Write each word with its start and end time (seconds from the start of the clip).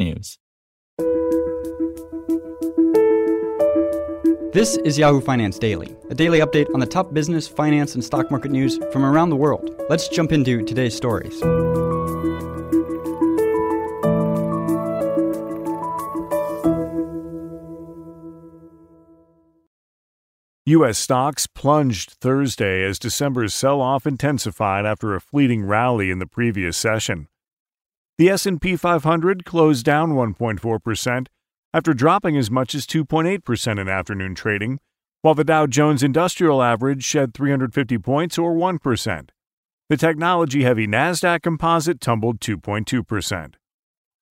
technews. 0.00 0.38
This 4.52 4.76
is 4.78 4.98
Yahoo 4.98 5.20
Finance 5.20 5.58
Daily, 5.58 5.96
a 6.10 6.14
daily 6.14 6.40
update 6.40 6.66
on 6.74 6.80
the 6.80 6.86
top 6.86 7.14
business, 7.14 7.46
finance, 7.46 7.94
and 7.94 8.04
stock 8.04 8.30
market 8.30 8.50
news 8.50 8.80
from 8.92 9.04
around 9.04 9.30
the 9.30 9.36
world. 9.36 9.70
Let's 9.88 10.08
jump 10.08 10.32
into 10.32 10.64
today's 10.64 10.96
stories. 10.96 11.40
U.S. 20.66 20.98
stocks 20.98 21.48
plunged 21.48 22.10
Thursday 22.20 22.84
as 22.84 22.98
December's 22.98 23.54
sell-off 23.54 24.06
intensified 24.06 24.86
after 24.86 25.14
a 25.14 25.20
fleeting 25.20 25.64
rally 25.64 26.10
in 26.10 26.20
the 26.20 26.26
previous 26.26 26.76
session. 26.76 27.28
The 28.20 28.28
S&P 28.28 28.76
500 28.76 29.46
closed 29.46 29.86
down 29.86 30.12
1.4% 30.12 31.26
after 31.72 31.94
dropping 31.94 32.36
as 32.36 32.50
much 32.50 32.74
as 32.74 32.86
2.8% 32.86 33.80
in 33.80 33.88
afternoon 33.88 34.34
trading, 34.34 34.78
while 35.22 35.34
the 35.34 35.42
Dow 35.42 35.66
Jones 35.66 36.02
Industrial 36.02 36.62
Average 36.62 37.02
shed 37.02 37.32
350 37.32 37.96
points 37.96 38.36
or 38.36 38.54
1%. 38.54 39.30
The 39.88 39.96
technology-heavy 39.96 40.86
Nasdaq 40.86 41.40
Composite 41.40 42.02
tumbled 42.02 42.40
2.2%. 42.40 43.54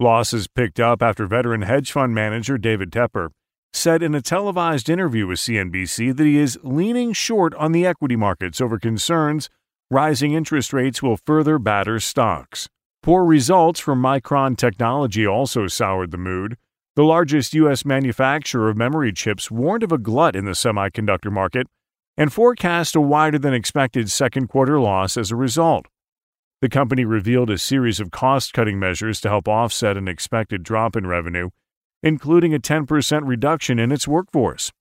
Losses 0.00 0.48
picked 0.48 0.80
up 0.80 1.00
after 1.00 1.28
veteran 1.28 1.62
hedge 1.62 1.92
fund 1.92 2.12
manager 2.12 2.58
David 2.58 2.90
Tepper 2.90 3.28
said 3.72 4.02
in 4.02 4.16
a 4.16 4.20
televised 4.20 4.90
interview 4.90 5.28
with 5.28 5.38
CNBC 5.38 6.16
that 6.16 6.26
he 6.26 6.38
is 6.38 6.58
leaning 6.64 7.12
short 7.12 7.54
on 7.54 7.70
the 7.70 7.86
equity 7.86 8.16
markets 8.16 8.60
over 8.60 8.80
concerns 8.80 9.48
rising 9.92 10.32
interest 10.32 10.72
rates 10.72 11.04
will 11.04 11.18
further 11.24 11.60
batter 11.60 12.00
stocks. 12.00 12.68
Poor 13.06 13.24
results 13.24 13.78
from 13.78 14.02
Micron 14.02 14.56
Technology 14.56 15.24
also 15.24 15.68
soured 15.68 16.10
the 16.10 16.18
mood. 16.18 16.56
The 16.96 17.04
largest 17.04 17.54
U.S. 17.54 17.84
manufacturer 17.84 18.68
of 18.68 18.76
memory 18.76 19.12
chips 19.12 19.48
warned 19.48 19.84
of 19.84 19.92
a 19.92 19.96
glut 19.96 20.34
in 20.34 20.44
the 20.44 20.50
semiconductor 20.50 21.30
market 21.30 21.68
and 22.16 22.32
forecast 22.32 22.96
a 22.96 23.00
wider 23.00 23.38
than 23.38 23.54
expected 23.54 24.10
second 24.10 24.48
quarter 24.48 24.80
loss 24.80 25.16
as 25.16 25.30
a 25.30 25.36
result. 25.36 25.86
The 26.60 26.68
company 26.68 27.04
revealed 27.04 27.48
a 27.48 27.58
series 27.58 28.00
of 28.00 28.10
cost 28.10 28.52
cutting 28.52 28.80
measures 28.80 29.20
to 29.20 29.28
help 29.28 29.46
offset 29.46 29.96
an 29.96 30.08
expected 30.08 30.64
drop 30.64 30.96
in 30.96 31.06
revenue 31.06 31.50
including 32.02 32.52
a 32.52 32.58
10% 32.58 33.22
reduction 33.24 33.78
in 33.78 33.92
its 33.92 34.08
workforce. 34.08 34.72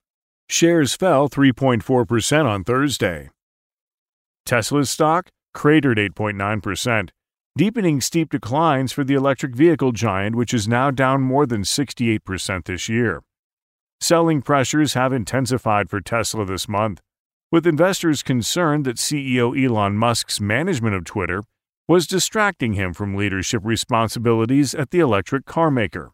Shares 0.50 0.96
fell 0.96 1.30
3.4% 1.30 2.46
on 2.46 2.64
Thursday. 2.64 3.30
Tesla's 4.46 4.90
stock 4.90 5.30
cratered 5.54 5.98
8.9%, 5.98 7.10
deepening 7.58 8.02
steep 8.02 8.32
declines 8.32 8.92
for 8.92 9.06
the 9.06 9.14
electric 9.14 9.56
vehicle 9.56 9.94
giant, 9.94 10.36
which 10.36 10.54
is 10.54 10.68
now 10.68 10.92
down 10.92 11.22
more 11.22 11.46
than 11.46 11.62
68% 11.62 12.66
this 12.66 12.90
year. 12.90 13.24
Selling 14.02 14.42
pressures 14.42 14.94
have 14.94 15.14
intensified 15.14 15.90
for 15.90 16.02
Tesla 16.02 16.46
this 16.46 16.68
month, 16.68 17.02
with 17.52 17.66
investors 17.66 18.24
concerned 18.24 18.84
that 18.86 18.98
CEO 18.98 19.56
Elon 19.58 19.96
Musk's 19.96 20.42
management 20.42 20.96
of 20.96 21.06
Twitter 21.06 21.44
was 21.88 22.08
distracting 22.08 22.74
him 22.74 22.94
from 22.94 23.16
leadership 23.16 23.62
responsibilities 23.64 24.76
at 24.76 24.92
the 24.92 25.00
electric 25.00 25.46
car 25.46 25.72
maker. 25.72 26.12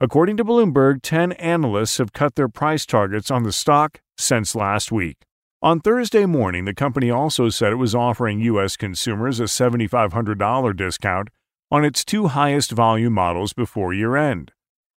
According 0.00 0.38
to 0.38 0.44
Bloomberg, 0.46 1.00
10 1.02 1.32
analysts 1.32 1.98
have 1.98 2.14
cut 2.14 2.36
their 2.36 2.48
price 2.48 2.86
targets 2.86 3.30
on 3.30 3.42
the 3.42 3.52
stock 3.52 4.00
since 4.16 4.54
last 4.54 4.90
week. 4.90 5.26
On 5.62 5.78
Thursday 5.78 6.24
morning, 6.24 6.64
the 6.64 6.72
company 6.72 7.10
also 7.10 7.50
said 7.50 7.70
it 7.70 7.76
was 7.76 7.94
offering 7.94 8.40
U.S. 8.40 8.78
consumers 8.78 9.40
a 9.40 9.42
$7,500 9.42 10.74
discount 10.74 11.28
on 11.70 11.84
its 11.84 12.02
two 12.02 12.28
highest 12.28 12.72
volume 12.72 13.12
models 13.12 13.52
before 13.52 13.92
year 13.92 14.16
end, 14.16 14.52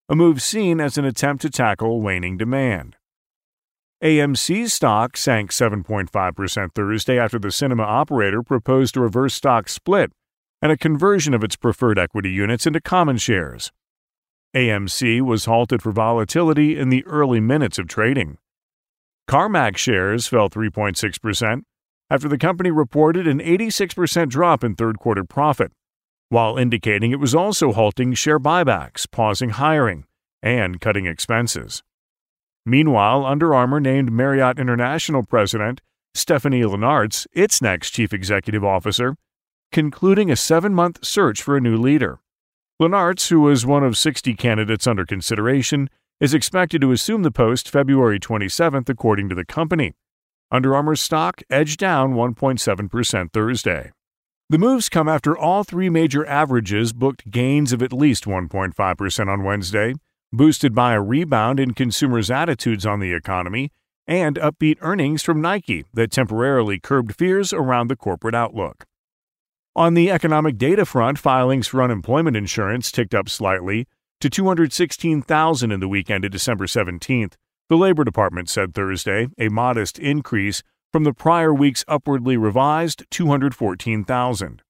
a 0.07 0.15
move 0.15 0.39
seen 0.39 0.79
as 0.79 0.99
an 0.99 1.05
attempt 1.05 1.41
to 1.41 1.49
tackle 1.49 1.99
waning 1.99 2.37
demand. 2.37 2.95
AMC's 4.03 4.71
stock 4.71 5.17
sank 5.17 5.49
7.5% 5.49 6.75
Thursday 6.75 7.17
after 7.17 7.39
the 7.39 7.51
cinema 7.51 7.83
operator 7.83 8.43
proposed 8.43 8.95
a 8.95 9.01
reverse 9.01 9.33
stock 9.33 9.67
split 9.67 10.11
and 10.61 10.71
a 10.71 10.77
conversion 10.77 11.33
of 11.33 11.43
its 11.43 11.55
preferred 11.55 11.97
equity 11.97 12.29
units 12.29 12.67
into 12.67 12.79
common 12.79 13.17
shares. 13.17 13.71
AMC 14.55 15.21
was 15.21 15.45
halted 15.45 15.81
for 15.81 15.91
volatility 15.91 16.77
in 16.77 16.89
the 16.89 17.03
early 17.07 17.39
minutes 17.39 17.79
of 17.79 17.87
trading. 17.87 18.37
CarMax 19.31 19.77
shares 19.77 20.27
fell 20.27 20.49
3.6% 20.49 21.61
after 22.09 22.27
the 22.27 22.37
company 22.37 22.69
reported 22.69 23.29
an 23.29 23.39
86% 23.39 24.27
drop 24.27 24.61
in 24.61 24.75
third 24.75 24.99
quarter 24.99 25.23
profit, 25.23 25.71
while 26.27 26.57
indicating 26.57 27.11
it 27.11 27.19
was 27.21 27.33
also 27.33 27.71
halting 27.71 28.13
share 28.15 28.41
buybacks, 28.41 29.09
pausing 29.09 29.51
hiring, 29.51 30.03
and 30.43 30.81
cutting 30.81 31.05
expenses. 31.05 31.81
Meanwhile, 32.65 33.25
Under 33.25 33.55
Armour 33.55 33.79
named 33.79 34.11
Marriott 34.11 34.59
International 34.59 35.23
President 35.23 35.79
Stephanie 36.13 36.63
Linnartz 36.63 37.25
its 37.31 37.61
next 37.61 37.91
chief 37.91 38.11
executive 38.11 38.65
officer, 38.65 39.15
concluding 39.71 40.29
a 40.29 40.35
seven 40.35 40.73
month 40.73 41.05
search 41.05 41.41
for 41.41 41.55
a 41.55 41.61
new 41.61 41.77
leader. 41.77 42.19
Linnartz, 42.81 43.29
who 43.29 43.39
was 43.39 43.65
one 43.65 43.85
of 43.85 43.97
60 43.97 44.33
candidates 44.33 44.87
under 44.87 45.05
consideration, 45.05 45.89
is 46.21 46.35
expected 46.35 46.79
to 46.81 46.91
assume 46.91 47.23
the 47.23 47.31
post 47.31 47.67
February 47.67 48.19
27th, 48.19 48.87
according 48.87 49.27
to 49.27 49.33
the 49.33 49.43
company. 49.43 49.93
Under 50.51 50.75
Armour 50.75 50.95
stock 50.95 51.41
edged 51.49 51.79
down 51.79 52.13
1.7% 52.13 53.33
Thursday. 53.33 53.91
The 54.47 54.59
moves 54.59 54.87
come 54.87 55.09
after 55.09 55.35
all 55.35 55.63
three 55.63 55.89
major 55.89 56.23
averages 56.27 56.93
booked 56.93 57.31
gains 57.31 57.73
of 57.73 57.81
at 57.81 57.91
least 57.91 58.25
1.5% 58.25 59.27
on 59.27 59.43
Wednesday, 59.43 59.95
boosted 60.31 60.75
by 60.75 60.93
a 60.93 61.01
rebound 61.01 61.59
in 61.59 61.73
consumers' 61.73 62.29
attitudes 62.29 62.85
on 62.85 62.99
the 62.99 63.13
economy 63.13 63.71
and 64.05 64.35
upbeat 64.35 64.77
earnings 64.81 65.23
from 65.23 65.41
Nike 65.41 65.85
that 65.93 66.11
temporarily 66.11 66.79
curbed 66.79 67.15
fears 67.15 67.51
around 67.51 67.87
the 67.87 67.95
corporate 67.95 68.35
outlook. 68.35 68.85
On 69.75 69.95
the 69.95 70.11
economic 70.11 70.59
data 70.59 70.85
front, 70.85 71.17
filings 71.17 71.67
for 71.67 71.81
unemployment 71.81 72.37
insurance 72.37 72.91
ticked 72.91 73.15
up 73.15 73.27
slightly 73.27 73.87
to 74.21 74.29
216,000 74.29 75.71
in 75.71 75.79
the 75.79 75.87
week 75.87 76.11
ended 76.11 76.31
December 76.31 76.67
17th, 76.67 77.33
the 77.69 77.75
Labor 77.75 78.03
Department 78.03 78.49
said 78.49 78.75
Thursday, 78.75 79.27
a 79.39 79.49
modest 79.49 79.97
increase 79.97 80.61
from 80.93 81.03
the 81.03 81.13
prior 81.13 81.51
week's 81.51 81.83
upwardly 81.87 82.37
revised 82.37 83.03
214,000. 83.09 84.61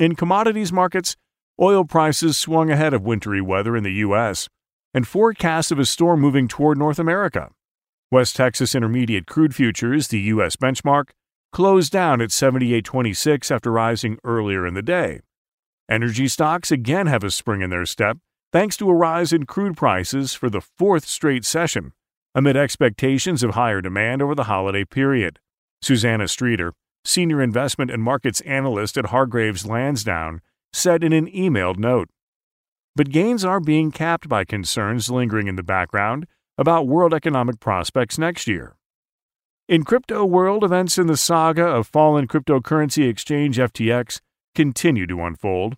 In 0.00 0.16
commodities 0.16 0.72
markets, 0.72 1.16
oil 1.60 1.84
prices 1.84 2.36
swung 2.36 2.68
ahead 2.70 2.92
of 2.92 3.04
wintry 3.04 3.40
weather 3.40 3.76
in 3.76 3.84
the 3.84 3.92
U.S. 3.92 4.48
and 4.92 5.06
forecasts 5.06 5.70
of 5.70 5.78
a 5.78 5.86
storm 5.86 6.20
moving 6.20 6.48
toward 6.48 6.76
North 6.76 6.98
America. 6.98 7.50
West 8.10 8.34
Texas 8.34 8.74
Intermediate 8.74 9.26
crude 9.26 9.54
futures, 9.54 10.08
the 10.08 10.20
U.S. 10.20 10.56
benchmark, 10.56 11.10
closed 11.52 11.92
down 11.92 12.20
at 12.20 12.30
78.26 12.30 13.50
after 13.54 13.70
rising 13.70 14.18
earlier 14.24 14.66
in 14.66 14.74
the 14.74 14.82
day. 14.82 15.20
Energy 15.88 16.26
stocks 16.26 16.72
again 16.72 17.06
have 17.06 17.22
a 17.22 17.30
spring 17.30 17.62
in 17.62 17.70
their 17.70 17.86
step 17.86 18.18
thanks 18.56 18.74
to 18.78 18.88
a 18.88 18.94
rise 18.94 19.34
in 19.34 19.44
crude 19.44 19.76
prices 19.76 20.32
for 20.32 20.48
the 20.48 20.62
fourth 20.62 21.04
straight 21.04 21.44
session 21.44 21.92
amid 22.34 22.56
expectations 22.56 23.42
of 23.42 23.50
higher 23.50 23.82
demand 23.82 24.22
over 24.22 24.34
the 24.34 24.44
holiday 24.44 24.82
period. 24.82 25.38
Susannah 25.82 26.26
Streeter, 26.26 26.72
senior 27.04 27.42
investment 27.42 27.90
and 27.90 28.02
markets 28.02 28.40
analyst 28.46 28.96
at 28.96 29.08
Hargreaves 29.08 29.66
Lansdown, 29.66 30.40
said 30.72 31.04
in 31.04 31.12
an 31.12 31.26
emailed 31.32 31.76
note. 31.76 32.08
But 32.94 33.10
gains 33.10 33.44
are 33.44 33.60
being 33.60 33.92
capped 33.92 34.26
by 34.26 34.46
concerns 34.46 35.10
lingering 35.10 35.48
in 35.48 35.56
the 35.56 35.62
background 35.62 36.26
about 36.56 36.88
world 36.88 37.12
economic 37.12 37.60
prospects 37.60 38.16
next 38.16 38.46
year. 38.46 38.76
In 39.68 39.84
crypto 39.84 40.24
world, 40.24 40.64
events 40.64 40.96
in 40.96 41.08
the 41.08 41.18
saga 41.18 41.66
of 41.66 41.86
fallen 41.86 42.26
cryptocurrency 42.26 43.06
exchange 43.06 43.58
FTX 43.58 44.22
continue 44.54 45.06
to 45.08 45.20
unfold. 45.20 45.76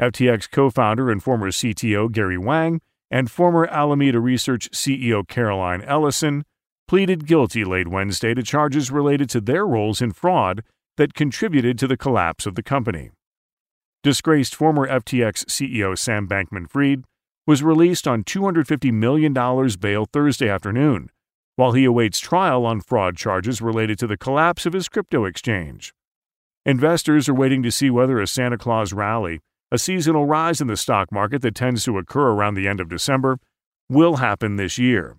FTX 0.00 0.50
co 0.50 0.70
founder 0.70 1.10
and 1.10 1.22
former 1.22 1.50
CTO 1.50 2.10
Gary 2.10 2.38
Wang 2.38 2.80
and 3.10 3.30
former 3.30 3.66
Alameda 3.66 4.18
Research 4.18 4.70
CEO 4.70 5.28
Caroline 5.28 5.82
Ellison 5.82 6.44
pleaded 6.88 7.26
guilty 7.26 7.64
late 7.64 7.86
Wednesday 7.86 8.32
to 8.32 8.42
charges 8.42 8.90
related 8.90 9.28
to 9.30 9.42
their 9.42 9.66
roles 9.66 10.00
in 10.00 10.12
fraud 10.12 10.64
that 10.96 11.12
contributed 11.12 11.78
to 11.78 11.86
the 11.86 11.98
collapse 11.98 12.46
of 12.46 12.54
the 12.54 12.62
company. 12.62 13.10
Disgraced 14.02 14.54
former 14.54 14.88
FTX 14.88 15.44
CEO 15.44 15.96
Sam 15.98 16.26
Bankman 16.26 16.68
Fried 16.70 17.04
was 17.46 17.62
released 17.62 18.08
on 18.08 18.24
$250 18.24 18.92
million 18.92 19.34
bail 19.78 20.06
Thursday 20.10 20.48
afternoon, 20.48 21.10
while 21.56 21.72
he 21.72 21.84
awaits 21.84 22.18
trial 22.18 22.64
on 22.64 22.80
fraud 22.80 23.18
charges 23.18 23.60
related 23.60 23.98
to 23.98 24.06
the 24.06 24.16
collapse 24.16 24.64
of 24.64 24.72
his 24.72 24.88
crypto 24.88 25.26
exchange. 25.26 25.92
Investors 26.64 27.28
are 27.28 27.34
waiting 27.34 27.62
to 27.62 27.70
see 27.70 27.90
whether 27.90 28.18
a 28.18 28.26
Santa 28.26 28.56
Claus 28.56 28.92
rally, 28.94 29.40
a 29.70 29.78
seasonal 29.78 30.26
rise 30.26 30.60
in 30.60 30.66
the 30.66 30.76
stock 30.76 31.12
market 31.12 31.42
that 31.42 31.54
tends 31.54 31.84
to 31.84 31.98
occur 31.98 32.30
around 32.30 32.54
the 32.54 32.66
end 32.66 32.80
of 32.80 32.88
December, 32.88 33.38
will 33.88 34.16
happen 34.16 34.56
this 34.56 34.78
year. 34.78 35.16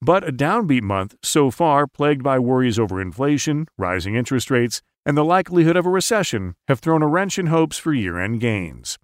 But 0.00 0.26
a 0.26 0.32
downbeat 0.32 0.82
month 0.82 1.16
so 1.22 1.50
far, 1.50 1.86
plagued 1.86 2.22
by 2.22 2.38
worries 2.38 2.78
over 2.78 3.00
inflation, 3.00 3.66
rising 3.76 4.14
interest 4.14 4.50
rates, 4.50 4.80
and 5.04 5.16
the 5.16 5.24
likelihood 5.24 5.76
of 5.76 5.86
a 5.86 5.90
recession, 5.90 6.54
have 6.68 6.80
thrown 6.80 7.02
a 7.02 7.08
wrench 7.08 7.38
in 7.38 7.46
hopes 7.46 7.78
for 7.78 7.92
year 7.92 8.20
end 8.20 8.40
gains. 8.40 8.98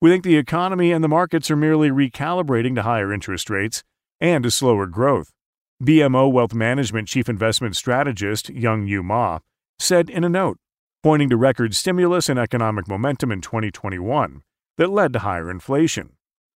We 0.00 0.10
think 0.10 0.24
the 0.24 0.36
economy 0.36 0.92
and 0.92 1.02
the 1.02 1.08
markets 1.08 1.50
are 1.50 1.56
merely 1.56 1.90
recalibrating 1.90 2.74
to 2.74 2.82
higher 2.82 3.12
interest 3.12 3.48
rates 3.48 3.82
and 4.20 4.44
to 4.44 4.50
slower 4.50 4.86
growth. 4.86 5.32
BMO 5.82 6.30
Wealth 6.30 6.54
Management 6.54 7.08
Chief 7.08 7.28
Investment 7.28 7.76
Strategist 7.76 8.50
Yung-Yu 8.50 9.02
Ma 9.02 9.38
said 9.78 10.10
in 10.10 10.24
a 10.24 10.28
note, 10.28 10.58
pointing 11.06 11.28
to 11.28 11.36
record 11.36 11.72
stimulus 11.72 12.28
and 12.28 12.36
economic 12.36 12.88
momentum 12.88 13.30
in 13.30 13.40
2021 13.40 14.42
that 14.76 14.90
led 14.90 15.12
to 15.12 15.20
higher 15.20 15.48
inflation. 15.48 16.10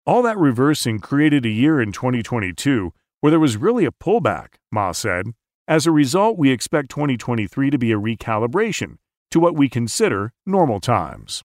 All 0.04 0.22
that 0.22 0.36
reversing 0.36 0.98
created 0.98 1.46
a 1.46 1.48
year 1.48 1.80
in 1.80 1.92
2022 1.92 2.92
where 3.20 3.30
there 3.30 3.38
was 3.38 3.56
really 3.56 3.84
a 3.84 3.92
pullback, 3.92 4.54
Ma 4.72 4.90
said. 4.90 5.26
As 5.68 5.86
a 5.86 5.92
result, 5.92 6.36
we 6.36 6.50
expect 6.50 6.90
2023 6.90 7.70
to 7.70 7.78
be 7.78 7.92
a 7.92 7.96
recalibration 7.96 8.96
to 9.30 9.38
what 9.38 9.54
we 9.54 9.68
consider 9.68 10.32
normal 10.44 10.80
times. 10.80 11.42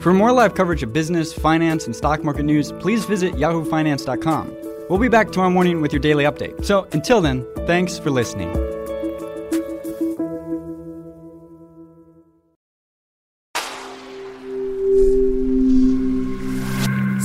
For 0.00 0.12
more 0.12 0.32
live 0.32 0.56
coverage 0.56 0.82
of 0.82 0.92
business, 0.92 1.32
finance, 1.32 1.86
and 1.86 1.94
stock 1.94 2.24
market 2.24 2.42
news, 2.42 2.72
please 2.80 3.04
visit 3.04 3.34
yahoofinance.com. 3.34 4.56
We'll 4.90 4.98
be 4.98 5.06
back 5.06 5.30
tomorrow 5.30 5.50
morning 5.50 5.80
with 5.80 5.92
your 5.92 6.00
daily 6.00 6.24
update. 6.24 6.64
So 6.64 6.88
until 6.90 7.20
then, 7.20 7.46
thanks 7.68 8.00
for 8.00 8.10
listening. 8.10 8.65